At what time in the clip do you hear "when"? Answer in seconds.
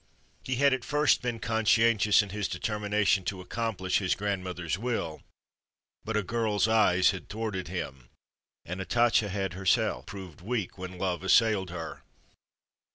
10.75-10.97